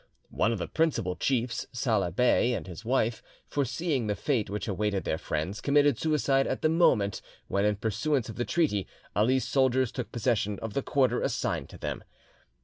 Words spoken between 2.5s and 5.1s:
and his wife, foreseeing the fate which awaited